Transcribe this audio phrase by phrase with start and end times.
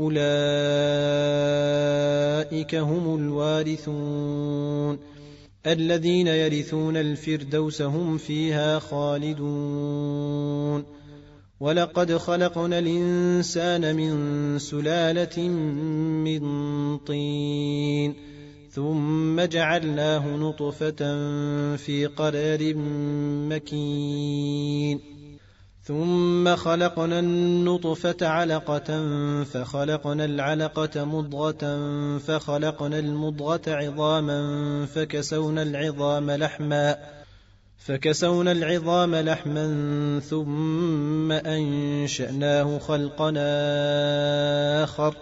[0.00, 0.24] أولئك
[2.74, 4.98] هم الوارثون.
[5.66, 10.24] الذين يرثون الفردوس هم فيها خالدون.
[11.60, 15.48] ولقد خلقنا الإنسان من سلالة
[16.24, 18.14] من طين
[18.70, 20.96] ثم جعلناه نطفة
[21.76, 22.74] في قرار
[23.48, 25.00] مكين.
[25.84, 29.04] ثم خلقنا النطفة علقة
[29.44, 31.78] فخلقنا العلقة مضغة
[32.18, 34.40] فخلقنا المضغة عظاما
[34.86, 36.96] فكسونا العظام لحما
[37.78, 43.44] فكسونا العظام لحما ثم أنشأناه خلقنا
[44.84, 45.16] آخر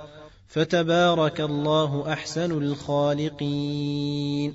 [0.49, 4.55] فتبارك الله أحسن الخالقين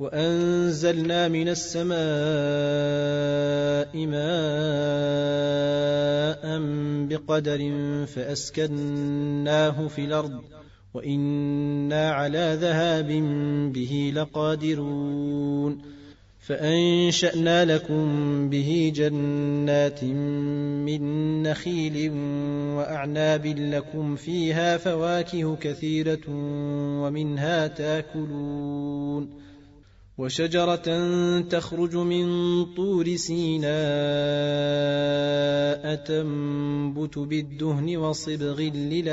[0.00, 1.96] وأنزلنا من السماء
[4.06, 4.30] ماء
[7.08, 7.72] بقدر
[8.06, 10.40] فأسكناه في الأرض
[10.94, 13.08] وإنا على ذهاب
[13.72, 15.78] به لقادرون
[16.40, 18.04] فأنشأنا لكم
[18.50, 21.02] به جنات من
[21.42, 22.12] نخيل
[22.76, 26.28] وأعناب لكم فيها فواكه كثيرة
[27.02, 29.49] ومنها تاكلون
[30.20, 30.88] وشجرة
[31.40, 32.26] تخرج من
[32.74, 33.70] طور سيناء
[35.94, 39.10] تنبت بالدهن وصبغ للآكلين.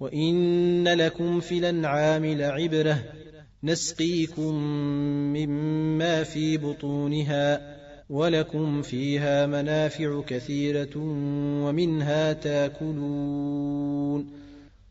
[0.00, 3.04] وإن لكم في الأنعام لعبرة
[3.64, 4.54] نسقيكم
[5.32, 7.76] مما في بطونها
[8.10, 10.96] ولكم فيها منافع كثيرة
[11.64, 14.41] ومنها تاكلون.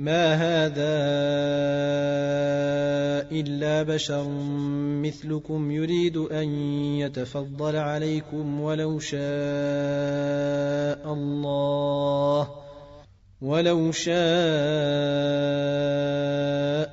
[0.00, 0.96] ما هذا
[3.32, 4.28] الا بشر
[5.04, 6.48] مثلكم يريد ان
[6.98, 9.20] يتفضل عليكم ولو شاء
[11.12, 12.50] الله
[13.40, 14.14] ولو شاء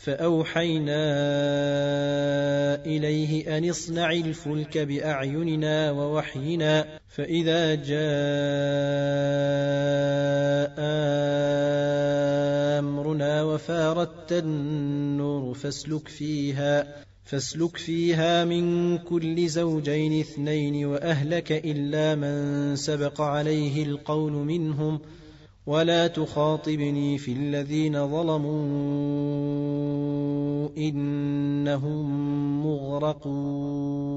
[0.00, 1.04] فأوحينا
[2.86, 8.00] إليه أن اصنع الفلك بأعيننا ووحينا فإذا جاء
[12.78, 23.20] أمرنا وفاردت النور فاسلك فيها فاسلك فيها من كل زوجين اثنين وأهلك إلا من سبق
[23.20, 25.00] عليه القول منهم
[25.70, 28.50] ولا تخاطبني في الذين ظلموا
[30.78, 32.06] انهم
[32.66, 34.10] مغرقون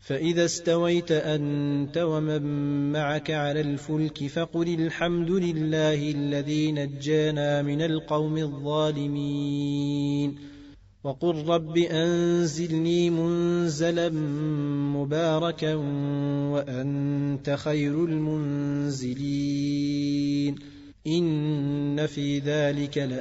[0.00, 2.42] فإذا استويت أنت ومن
[2.92, 9.70] معك على الفلك فقل الحمد لله الذي نجانا من القوم الظالمين
[11.04, 14.08] وقل رب أنزلني منزلا
[14.94, 15.74] مباركا
[16.54, 19.30] وأنت خير المنزلين.
[21.06, 23.20] إن في ذلك لآيات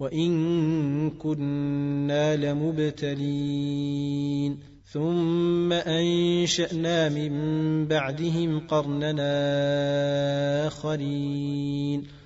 [0.00, 3.66] وإن كنا لمبتلين.
[4.92, 9.36] ثم أنشأنا من بعدهم قرننا
[10.66, 12.25] آخرين.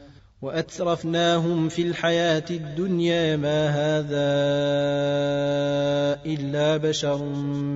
[0.41, 4.31] وأترفناهم في الحياة الدنيا ما هذا
[6.25, 7.25] إلا بشر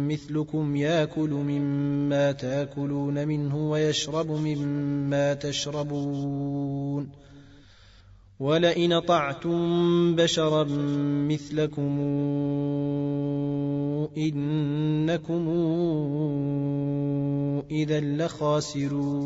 [0.10, 7.10] مثلكم يأكل مما تأكلون منه ويشرب مما تشربون
[8.40, 10.64] ولئن طعتم بشرا
[11.30, 12.00] مثلكم
[14.18, 15.50] إنكم
[17.72, 19.26] إذا لخاسرون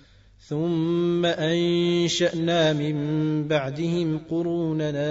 [0.51, 5.07] ثم أنشأنا من بعدهم قروننا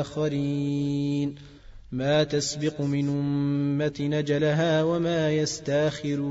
[0.00, 1.34] آخرين.
[1.92, 6.24] ما تسبق من أمة نجلها وما يستاخرون.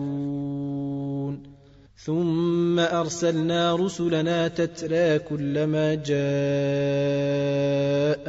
[2.05, 6.15] ثم أرسلنا رسلنا تترى كلما جاء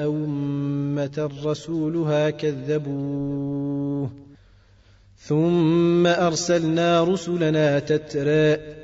[0.09, 4.11] أمة رسولها كذبوه.
[5.19, 8.84] ثم أرسلنا رسلنا تترى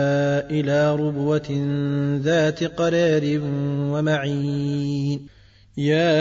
[0.51, 1.51] إلى ربوة
[2.23, 3.39] ذات قرار
[3.91, 5.27] ومعين.
[5.77, 6.11] يا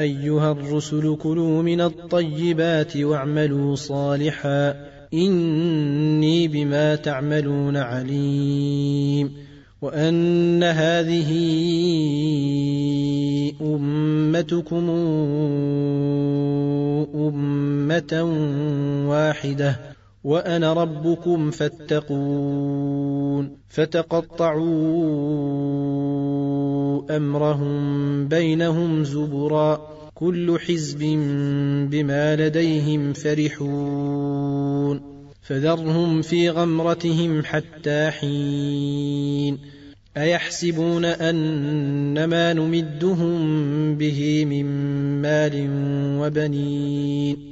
[0.00, 4.74] أيها الرسل كلوا من الطيبات واعملوا صالحا.
[5.14, 9.32] إني بما تعملون عليم.
[9.82, 11.32] وأن هذه
[13.62, 14.90] أمتكم
[17.14, 18.22] أمة
[19.08, 19.91] واحدة.
[20.24, 23.02] وأنا ربكم فاتقون
[23.68, 24.62] فتقطعوا
[27.16, 30.98] أمرهم بينهم زبرا كل حزب
[31.90, 35.00] بما لديهم فرحون
[35.42, 39.58] فذرهم في غمرتهم حتى حين
[40.16, 44.66] أيحسبون ان ما نمدهم به من
[45.22, 45.68] مال
[46.20, 47.51] وبنين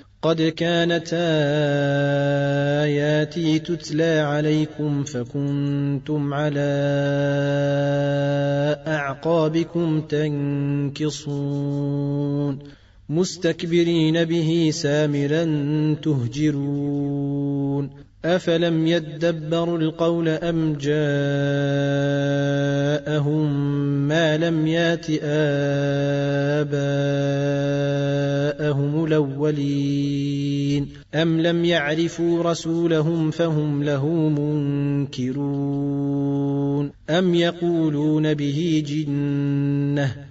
[0.21, 1.09] قد كانت
[2.83, 6.71] آياتي تتلى عليكم فكنتم على
[8.87, 10.01] أعقابكم
[11.01, 11.39] تنكصون
[13.09, 15.43] مستكبرين به سامرا
[16.03, 17.89] تهجرون
[18.25, 21.01] أفلم يدبروا القول أم جاءهم
[24.07, 26.75] ما لم يات آباءهم
[29.05, 35.71] الأولين أم لم يعرفوا رسولهم فهم له منكرون
[37.09, 40.30] أم يقولون به جنة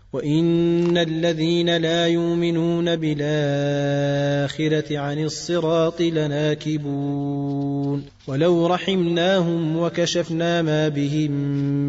[0.13, 11.31] وان الذين لا يؤمنون بالاخره عن الصراط لناكبون ولو رحمناهم وكشفنا ما بهم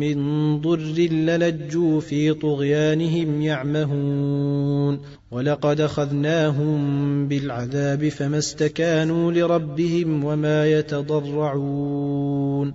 [0.01, 0.17] من
[0.61, 5.01] ضر للجوا في طغيانهم يعمهون
[5.31, 12.75] ولقد اخذناهم بالعذاب فما استكانوا لربهم وما يتضرعون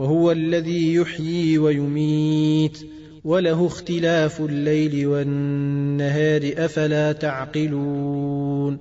[0.00, 2.78] وهو الذي يحيي ويميت.
[3.24, 8.78] وله اختلاف الليل والنهار أفلا تعقلون؟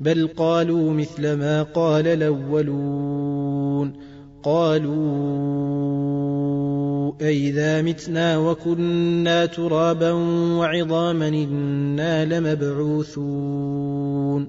[0.00, 3.92] بل قالوا مثل ما قال الأولون.
[4.42, 4.90] قالوا
[7.22, 10.12] أئذا متنا وكنا ترابا
[10.58, 14.48] وعظاما إنا لمبعوثون.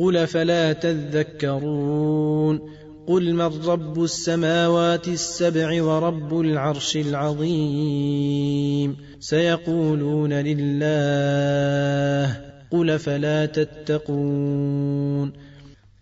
[0.00, 2.60] قل فلا تذكرون
[3.06, 10.80] قل من رب السماوات السبع ورب العرش العظيم سيقولون لله
[12.70, 15.32] قل فلا تتقون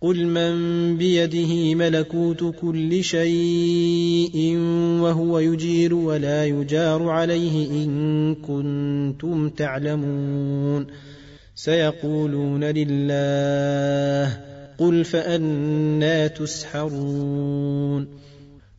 [0.01, 4.57] قل من بيده ملكوت كل شيء
[5.01, 10.87] وهو يجير ولا يجار عليه ان كنتم تعلمون
[11.59, 14.37] سيقولون لله
[14.77, 18.07] قل فأنا تسحرون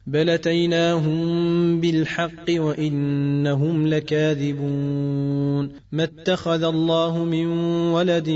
[0.07, 7.47] بل أتيناهم بالحق وإنهم لكاذبون ما اتخذ الله من
[7.93, 8.29] ولد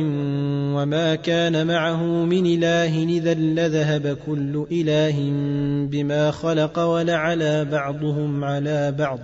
[0.77, 5.31] وما كان معه من إله إذا لذهب كل إله
[5.91, 9.19] بما خلق ولعلى بعضهم على بعض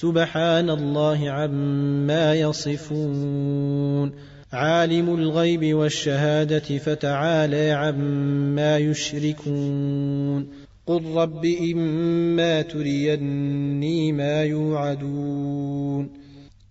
[0.00, 4.12] سبحان الله عما يصفون.
[4.52, 10.46] عالم الغيب والشهادة فتعالى عما يشركون.
[10.86, 16.08] قل رب إما تريني ما يوعدون.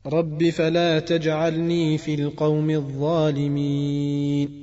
[0.06, 4.63] رب فلا تجعلني في القوم الظالمين.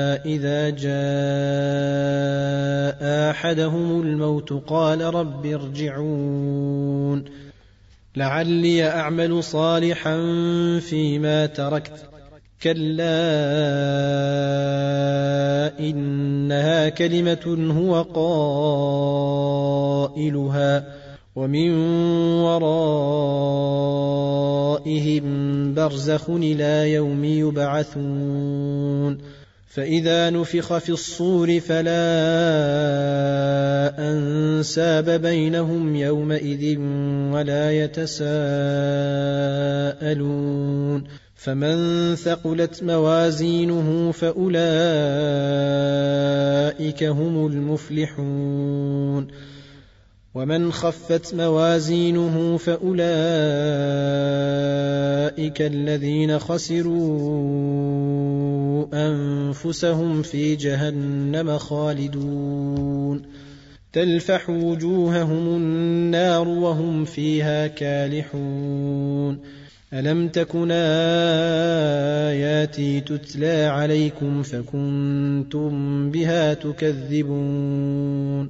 [0.15, 0.91] إذا جاء
[3.31, 7.25] أحدهم الموت قال رب ارجعون.
[8.15, 10.17] لعلي أعمل صالحا
[10.79, 12.05] فيما تركت.
[12.63, 13.09] كلا
[15.79, 18.01] إنها كلمة هو
[20.13, 20.83] قائلها
[21.35, 21.71] ومن
[22.41, 22.83] ورائهم
[25.73, 29.17] برزخ إلى يوم يبعثون.
[29.71, 31.91] فإذا نفخ في الصور فلا
[34.11, 36.79] أنساب بينهم يومئذ
[37.31, 38.33] ولا يتساءلون
[41.35, 44.63] فمن ثقلت موازينه فأولئك
[47.03, 49.27] هم المفلحون
[50.33, 53.01] ومن خفت موازينه فأولئك
[55.61, 58.40] الذين خسروا
[58.93, 63.21] أنفسهم في جهنم خالدون
[63.93, 69.39] تلفح وجوههم النار وهم فيها كالحون.
[69.93, 70.71] ألم تكن
[72.31, 75.71] آياتي تتلى عليكم فكنتم
[76.11, 78.49] بها تكذبون؟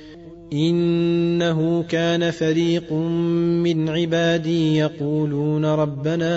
[0.53, 2.93] إنه كان فريق
[3.63, 6.31] من عبادي يقولون ربنا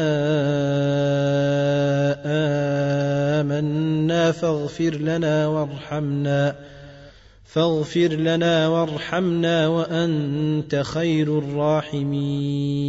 [3.40, 6.56] آمنا فاغفر لنا وارحمنا
[7.44, 12.84] فاغفر لنا وارحمنا وأنت خير الراحمين.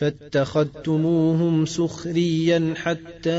[0.00, 3.30] فاتخذتموهم سخريا حتى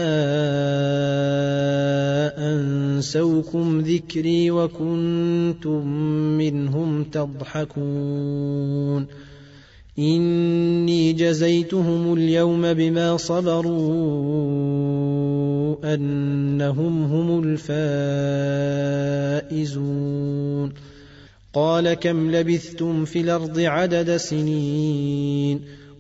[2.38, 5.88] أنسوكم ذكري وكنتم
[6.38, 9.08] منهم تضحكون.
[10.00, 13.76] إني جزيتهم اليوم بما صبروا
[15.94, 17.44] أنهم هم
[19.50, 20.74] الفائزون.
[21.54, 25.81] قال كم لبثتم في الأرض عدد سنين؟